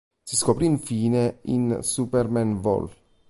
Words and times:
Si 0.23 0.35
scoprì 0.35 0.65
infine 0.65 1.41
in 1.43 1.77
"Superman" 1.81 2.59
vol. 2.59 2.89